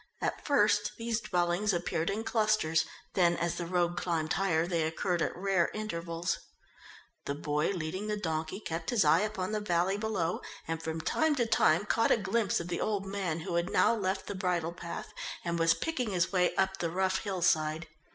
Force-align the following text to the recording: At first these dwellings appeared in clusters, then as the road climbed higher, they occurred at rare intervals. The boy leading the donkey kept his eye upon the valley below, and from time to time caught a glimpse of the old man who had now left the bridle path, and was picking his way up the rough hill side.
At 0.19 0.43
first 0.43 0.93
these 0.97 1.21
dwellings 1.21 1.73
appeared 1.73 2.09
in 2.09 2.23
clusters, 2.23 2.85
then 3.13 3.37
as 3.37 3.53
the 3.57 3.67
road 3.67 3.97
climbed 3.97 4.33
higher, 4.33 4.65
they 4.65 4.81
occurred 4.81 5.21
at 5.21 5.37
rare 5.37 5.69
intervals. 5.75 6.39
The 7.25 7.35
boy 7.35 7.69
leading 7.69 8.07
the 8.07 8.17
donkey 8.17 8.59
kept 8.61 8.89
his 8.89 9.05
eye 9.05 9.19
upon 9.19 9.51
the 9.51 9.59
valley 9.59 9.97
below, 9.97 10.41
and 10.67 10.81
from 10.81 11.01
time 11.01 11.35
to 11.35 11.45
time 11.45 11.85
caught 11.85 12.09
a 12.09 12.17
glimpse 12.17 12.59
of 12.59 12.67
the 12.69 12.81
old 12.81 13.05
man 13.05 13.41
who 13.41 13.53
had 13.53 13.69
now 13.71 13.93
left 13.93 14.25
the 14.25 14.33
bridle 14.33 14.73
path, 14.73 15.13
and 15.45 15.59
was 15.59 15.75
picking 15.75 16.09
his 16.09 16.31
way 16.33 16.55
up 16.55 16.79
the 16.79 16.89
rough 16.89 17.19
hill 17.19 17.43
side. 17.43 17.87